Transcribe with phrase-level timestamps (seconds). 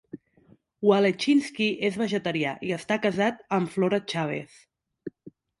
[0.91, 4.61] Wallechinsky és vegetarià i està casat amb Flora Chávez.